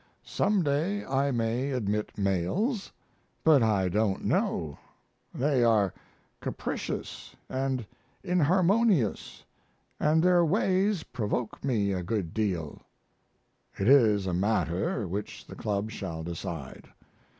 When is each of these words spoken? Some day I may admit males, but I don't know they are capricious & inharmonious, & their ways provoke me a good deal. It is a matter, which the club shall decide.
Some 0.23 0.63
day 0.63 1.05
I 1.05 1.29
may 1.29 1.69
admit 1.69 2.17
males, 2.17 2.91
but 3.43 3.61
I 3.61 3.87
don't 3.87 4.25
know 4.25 4.79
they 5.31 5.63
are 5.63 5.93
capricious 6.39 7.35
& 7.79 8.23
inharmonious, 8.23 9.45
& 9.99 9.99
their 9.99 10.43
ways 10.43 11.03
provoke 11.03 11.63
me 11.63 11.91
a 11.93 12.01
good 12.01 12.33
deal. 12.33 12.81
It 13.77 13.87
is 13.87 14.25
a 14.25 14.33
matter, 14.33 15.07
which 15.07 15.45
the 15.45 15.53
club 15.55 15.91
shall 15.91 16.23
decide. 16.23 16.87